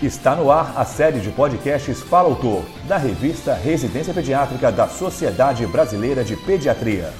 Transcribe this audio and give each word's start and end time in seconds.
Está 0.00 0.36
no 0.36 0.48
ar 0.48 0.74
a 0.76 0.84
série 0.84 1.18
de 1.18 1.28
podcasts 1.28 2.00
Fala 2.02 2.28
Autor, 2.28 2.64
da 2.86 2.96
revista 2.96 3.52
Residência 3.52 4.14
Pediátrica 4.14 4.70
da 4.70 4.86
Sociedade 4.86 5.66
Brasileira 5.66 6.22
de 6.22 6.36
Pediatria. 6.36 7.12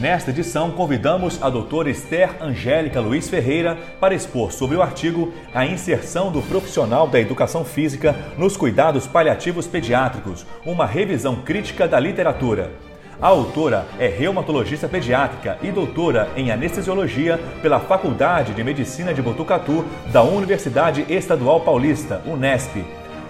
Nesta 0.00 0.30
edição, 0.30 0.70
convidamos 0.70 1.42
a 1.42 1.50
doutora 1.50 1.90
Esther 1.90 2.42
Angélica 2.42 3.00
Luiz 3.02 3.28
Ferreira 3.28 3.76
para 4.00 4.14
expor 4.14 4.50
sobre 4.50 4.78
o 4.78 4.82
artigo 4.82 5.30
A 5.52 5.66
inserção 5.66 6.32
do 6.32 6.40
profissional 6.40 7.06
da 7.06 7.20
educação 7.20 7.66
física 7.66 8.16
nos 8.38 8.56
cuidados 8.56 9.06
paliativos 9.06 9.66
pediátricos, 9.66 10.46
uma 10.64 10.86
revisão 10.86 11.36
crítica 11.42 11.86
da 11.86 12.00
literatura. 12.00 12.87
A 13.20 13.26
autora 13.26 13.84
é 13.98 14.06
reumatologista 14.06 14.88
pediátrica 14.88 15.58
e 15.60 15.72
doutora 15.72 16.28
em 16.36 16.52
anestesiologia 16.52 17.36
pela 17.60 17.80
Faculdade 17.80 18.54
de 18.54 18.62
Medicina 18.62 19.12
de 19.12 19.20
Botucatu 19.20 19.84
da 20.12 20.22
Universidade 20.22 21.04
Estadual 21.08 21.62
Paulista, 21.62 22.22
Unesp. 22.24 22.76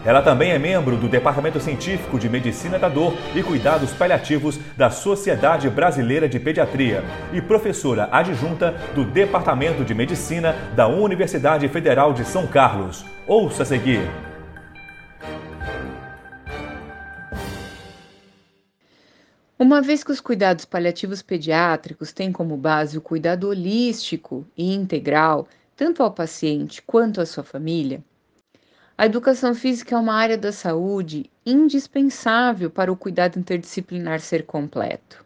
Ela 0.05 0.21
também 0.21 0.51
é 0.51 0.59
membro 0.59 0.95
do 0.95 1.09
Departamento 1.09 1.59
Científico 1.59 2.19
de 2.19 2.29
Medicina 2.29 2.79
da 2.79 2.91
Dor 2.91 3.15
e 3.35 3.43
Cuidados 3.43 3.95
Paliativos 3.95 4.61
da 4.77 4.91
Sociedade 4.91 5.71
Brasileira 5.71 6.29
de 6.29 6.39
Pediatria 6.39 7.03
e 7.33 7.41
professora 7.41 8.11
adjunta 8.13 8.75
do 8.95 9.05
Departamento 9.05 9.85
de 9.85 9.95
Medicina 9.95 10.55
da 10.77 10.87
Universidade 10.87 11.67
Federal 11.67 12.13
de 12.13 12.27
São 12.27 12.47
Carlos. 12.47 13.07
Ouça 13.27 13.63
a 13.63 13.67
seguir. 13.67 14.07
Uma 19.61 19.83
vez 19.83 20.05
que 20.05 20.13
os 20.13 20.21
cuidados 20.21 20.65
paliativos 20.65 21.21
pediátricos 21.21 22.13
têm 22.13 22.31
como 22.31 22.57
base 22.57 22.97
o 22.97 23.01
cuidado 23.01 23.49
holístico 23.49 24.47
e 24.57 24.73
integral, 24.73 25.49
tanto 25.75 26.01
ao 26.01 26.13
paciente 26.13 26.81
quanto 26.81 27.21
à 27.21 27.27
sua 27.27 27.43
família, 27.43 28.01
a 28.97 29.05
educação 29.05 29.57
física 29.57 29.97
é 29.97 29.99
uma 29.99 30.15
área 30.15 30.39
da 30.39 30.53
saúde 30.53 31.29
indispensável 31.45 32.71
para 32.71 32.93
o 32.93 32.97
cuidado 32.97 33.37
interdisciplinar 33.37 34.21
ser 34.21 34.47
completo. 34.47 35.25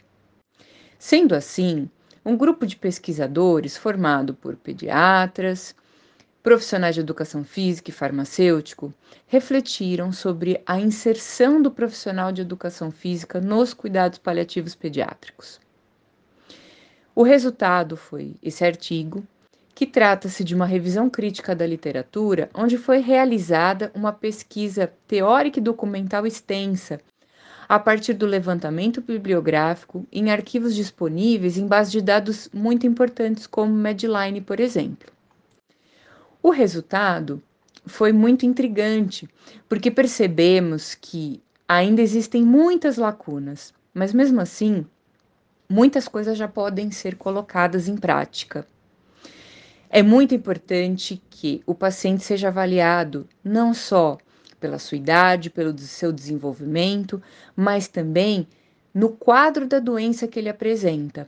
Sendo 0.99 1.35
assim, 1.35 1.89
um 2.25 2.35
grupo 2.35 2.67
de 2.67 2.77
pesquisadores 2.77 3.77
formado 3.77 4.33
por 4.33 4.57
pediatras, 4.57 5.75
profissionais 6.43 6.95
de 6.95 7.01
educação 7.01 7.45
física 7.45 7.91
e 7.91 7.93
farmacêutico 7.93 8.93
refletiram 9.27 10.13
sobre 10.13 10.61
a 10.67 10.81
inserção 10.81 11.63
do 11.63 11.71
profissional 11.71 12.33
de 12.33 12.43
educação 12.43 12.91
física 12.91 13.41
nos 13.41 13.73
cuidados 13.73 14.19
paliativos 14.19 14.75
pediátricos. 14.75 15.61
O 17.15 17.23
resultado 17.23 17.97
foi 17.97 18.35
esse 18.43 18.65
artigo, 18.65 19.23
que 19.75 19.87
trata-se 19.87 20.43
de 20.43 20.55
uma 20.55 20.67
revisão 20.67 21.09
crítica 21.09 21.55
da 21.55 21.67
literatura, 21.67 22.51
onde 22.55 22.77
foi 22.77 22.99
realizada 22.99 23.91
uma 23.95 24.13
pesquisa 24.13 24.93
teórica 25.07 25.59
e 25.59 25.63
documental 25.63 26.27
extensa, 26.27 27.01
a 27.69 27.79
partir 27.79 28.15
do 28.15 28.27
levantamento 28.27 29.01
bibliográfico 29.01 30.07
em 30.13 30.31
arquivos 30.31 30.75
disponíveis 30.75 31.57
em 31.57 31.67
base 31.67 31.91
de 31.91 32.03
dados 32.03 32.51
muito 32.53 32.87
importantes, 32.87 33.47
como 33.47 33.73
Medline, 33.73 34.41
por 34.41 34.61
exemplo. 34.61 35.13
O 36.43 36.51
resultado 36.51 37.41
foi 37.87 38.13
muito 38.13 38.45
intrigante, 38.45 39.29
porque 39.69 39.91
percebemos 39.91 40.95
que 40.95 41.41
ainda 41.69 42.03
existem 42.03 42.43
muitas 42.43 42.97
lacunas, 42.97 43.73
mas 43.95 44.13
mesmo 44.13 44.41
assim, 44.41 44.85
muitas 45.69 46.09
coisas 46.09 46.37
já 46.37 46.49
podem 46.49 46.91
ser 46.91 47.17
colocadas 47.17 47.87
em 47.87 47.97
prática. 47.97 48.67
É 49.89 50.03
muito 50.03 50.35
importante 50.35 51.23
que 51.31 51.63
o 51.65 51.75
paciente 51.75 52.25
seja 52.25 52.49
avaliado 52.49 53.29
não 53.45 53.73
só 53.73 54.19
pela 54.59 54.79
sua 54.79 54.99
idade, 54.99 55.49
pelo 55.49 55.77
seu 55.79 56.13
desenvolvimento, 56.13 57.23
mas 57.55 57.87
também 57.87 58.49
no 58.93 59.11
quadro 59.11 59.67
da 59.67 59.79
doença 59.79 60.27
que 60.27 60.39
ele 60.39 60.49
apresenta. 60.49 61.27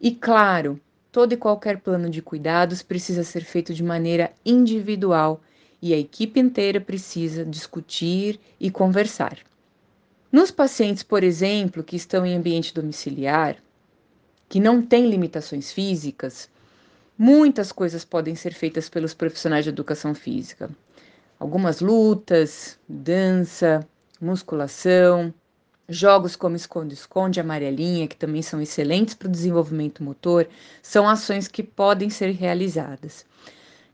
E 0.00 0.12
claro, 0.12 0.80
Todo 1.10 1.32
e 1.32 1.36
qualquer 1.36 1.80
plano 1.80 2.10
de 2.10 2.20
cuidados 2.20 2.82
precisa 2.82 3.24
ser 3.24 3.44
feito 3.44 3.72
de 3.72 3.82
maneira 3.82 4.32
individual 4.44 5.40
e 5.80 5.94
a 5.94 5.98
equipe 5.98 6.38
inteira 6.38 6.80
precisa 6.80 7.44
discutir 7.44 8.38
e 8.60 8.70
conversar. 8.70 9.38
Nos 10.30 10.50
pacientes, 10.50 11.02
por 11.02 11.24
exemplo, 11.24 11.82
que 11.82 11.96
estão 11.96 12.26
em 12.26 12.36
ambiente 12.36 12.74
domiciliar, 12.74 13.56
que 14.48 14.60
não 14.60 14.82
têm 14.82 15.08
limitações 15.08 15.72
físicas, 15.72 16.50
muitas 17.16 17.72
coisas 17.72 18.04
podem 18.04 18.34
ser 18.34 18.52
feitas 18.52 18.88
pelos 18.88 19.14
profissionais 19.14 19.64
de 19.64 19.70
educação 19.70 20.14
física. 20.14 20.70
Algumas 21.38 21.80
lutas, 21.80 22.78
dança, 22.86 23.86
musculação, 24.20 25.32
Jogos 25.90 26.36
como 26.36 26.54
esconde-esconde, 26.54 27.40
amarelinha, 27.40 28.06
que 28.06 28.14
também 28.14 28.42
são 28.42 28.60
excelentes 28.60 29.14
para 29.14 29.26
o 29.26 29.30
desenvolvimento 29.30 30.04
motor, 30.04 30.46
são 30.82 31.08
ações 31.08 31.48
que 31.48 31.62
podem 31.62 32.10
ser 32.10 32.32
realizadas. 32.32 33.24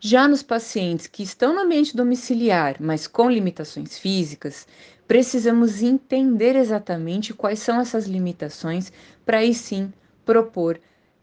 Já 0.01 0.27
nos 0.27 0.43
pacientes 0.43 1.07
que 1.07 1.23
estão 1.23 1.55
no 1.55 1.61
ambiente 1.61 1.97
domiciliar, 1.97 2.79
mas 2.81 3.07
com 3.07 3.31
limitações 3.31 3.97
físicas, 3.97 4.67
precisamos 5.07 5.83
entender 5.83 6.57
exatamente 6.57 7.33
quais 7.33 7.61
são 7.61 7.81
essas 7.81 8.07
limitações 8.07 8.93
para 9.25 9.39
aí 9.39 9.55
sim 9.55 9.93
propor 10.27 10.81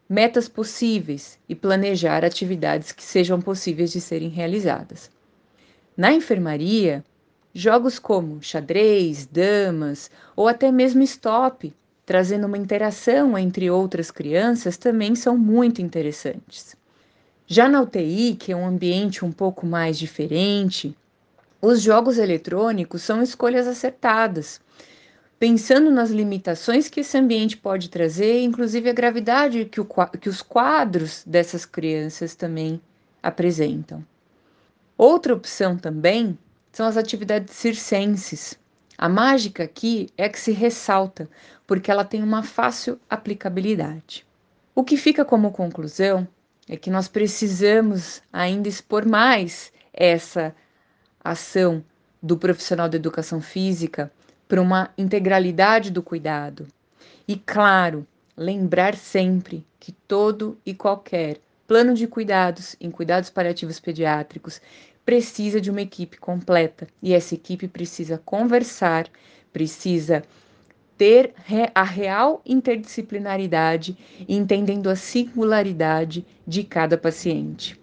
metas 0.08 0.48
possíveis 0.48 1.38
e 1.50 1.54
planejar 1.54 2.24
atividades 2.24 2.94
que 2.94 3.04
sejam 3.04 3.42
possíveis 3.42 3.92
de 3.92 4.00
serem 4.00 4.30
realizadas. 4.30 5.12
Na 5.98 6.14
enfermaria, 6.14 7.04
Jogos 7.54 8.00
como 8.00 8.42
xadrez, 8.42 9.26
damas 9.26 10.10
ou 10.36 10.48
até 10.48 10.72
mesmo 10.72 11.04
stop, 11.04 11.74
trazendo 12.06 12.48
uma 12.48 12.58
interação 12.58 13.38
entre 13.38 13.70
outras 13.70 14.10
crianças, 14.10 14.78
também 14.78 15.16
são 15.16 15.38
muito 15.38 15.82
interessantes. 15.82 16.76
Já 17.46 17.68
na 17.68 17.82
UTI, 17.82 18.36
que 18.36 18.54
é 18.54 18.56
um 18.56 18.66
ambiente 18.66 19.26
um 19.26 19.32
pouco 19.32 19.66
mais 19.66 20.00
diferente, 20.00 20.98
os 21.62 21.82
jogos 21.82 22.18
eletrônicos 22.18 23.02
são 23.02 23.22
escolhas 23.22 23.68
acertadas, 23.68 24.62
pensando 25.38 25.92
nas 25.92 26.10
limitações 26.10 26.88
que 26.88 27.02
esse 27.02 27.18
ambiente 27.18 27.58
pode 27.58 27.90
trazer, 27.90 28.42
inclusive 28.42 28.90
a 28.90 28.94
gravidade 28.94 29.66
que, 29.66 29.82
o, 29.82 29.88
que 30.20 30.30
os 30.30 30.42
quadros 30.42 31.24
dessas 31.28 31.66
crianças 31.66 32.34
também 32.34 32.82
apresentam. 33.22 34.06
Outra 34.98 35.34
opção 35.34 35.78
também 35.78 36.38
são 36.72 36.86
as 36.86 36.98
atividades 36.98 37.54
circenses. 37.56 38.58
A 38.98 39.10
mágica 39.10 39.64
aqui 39.64 40.10
é 40.18 40.30
que 40.30 40.40
se 40.40 40.52
ressalta, 40.52 41.30
porque 41.66 41.90
ela 41.90 42.06
tem 42.06 42.24
uma 42.24 42.44
fácil 42.44 43.00
aplicabilidade. 43.10 44.26
O 44.74 44.84
que 44.84 44.96
fica 44.96 45.26
como 45.26 45.52
conclusão 45.52 46.28
é 46.70 46.78
que 46.78 46.90
nós 46.90 47.08
precisamos 47.08 48.22
ainda 48.32 48.70
expor 48.70 49.06
mais 49.06 49.72
essa 49.94 50.56
ação 51.24 51.84
do 52.22 52.38
profissional 52.38 52.88
da 52.88 52.96
educação 52.96 53.42
física 53.42 54.12
para 54.48 54.62
uma 54.62 54.90
integralidade 54.98 55.92
do 55.92 56.04
cuidado. 56.04 56.68
E, 57.28 57.36
claro, 57.36 58.06
lembrar 58.38 58.96
sempre 58.96 59.66
que 59.80 59.92
todo 59.92 60.58
e 60.66 60.74
qualquer 60.74 61.40
plano 61.72 61.94
de 61.94 62.06
cuidados 62.06 62.76
em 62.82 62.92
cuidados 62.92 63.30
paliativos 63.30 63.80
pediátricos 63.80 64.60
precisa 65.06 65.62
de 65.62 65.72
uma 65.72 65.80
equipe 65.80 66.18
completa 66.18 66.86
e 67.02 67.14
essa 67.14 67.34
equipe 67.34 67.66
precisa 67.66 68.22
conversar, 68.26 69.08
precisa 69.54 70.22
ter 70.98 71.34
a 71.74 71.84
real 71.84 72.42
interdisciplinaridade, 72.46 73.98
entendendo 74.28 74.90
a 74.90 74.98
singularidade 74.98 76.26
de 76.46 76.66
cada 76.66 76.98
paciente. 76.98 77.80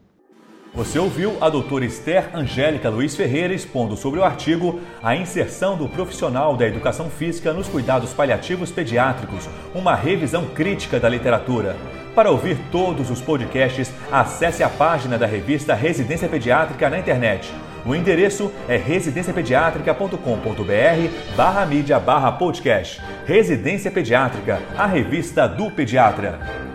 Você 0.75 0.99
ouviu 0.99 1.43
a 1.43 1.49
doutora 1.49 1.87
Esther 1.87 2.37
Angélica 2.37 2.91
Luiz 2.91 3.17
Ferreira 3.17 3.55
expondo 3.55 3.96
sobre 3.96 4.20
o 4.20 4.23
artigo 4.23 4.82
A 5.02 5.17
inserção 5.17 5.79
do 5.79 5.88
profissional 5.88 6.58
da 6.58 6.67
educação 6.67 7.08
física 7.08 7.55
nos 7.55 7.67
cuidados 7.67 8.12
paliativos 8.12 8.70
pediátricos, 8.70 9.49
uma 9.75 9.94
revisão 9.94 10.44
crítica 10.50 11.00
da 11.00 11.08
literatura. 11.08 11.75
Para 12.19 12.32
ouvir 12.32 12.59
todos 12.73 13.12
os 13.12 13.23
podcasts, 13.23 13.93
acesse 14.11 14.65
a 14.65 14.69
página 14.69 15.17
da 15.17 15.25
revista 15.25 15.73
Residência 15.73 16.29
Pediátrica 16.29 16.91
na 16.91 16.99
internet. 16.99 17.49
O 17.87 17.94
endereço 17.94 18.50
é 18.67 18.76
residenciapediatrica.com.br 18.76 21.37
barra 21.37 21.65
mídia 21.65 22.00
barra 22.00 22.32
podcast. 22.32 23.00
Residência 23.25 23.88
Pediátrica, 23.88 24.61
a 24.76 24.85
revista 24.85 25.47
do 25.47 25.70
pediatra. 25.70 26.68